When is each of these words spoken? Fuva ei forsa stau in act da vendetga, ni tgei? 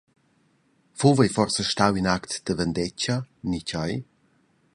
Fuva 0.99 1.21
ei 1.25 1.31
forsa 1.35 1.61
stau 1.71 1.93
in 1.99 2.11
act 2.15 2.31
da 2.45 2.53
vendetga, 2.59 3.15
ni 3.49 3.59
tgei? 3.67 3.93